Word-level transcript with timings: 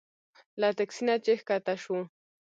له 0.59 0.69
تکسي 0.77 1.01
نه 1.07 1.15
چې 1.23 1.31
ښکته 1.41 1.73
شوو. 1.81 1.99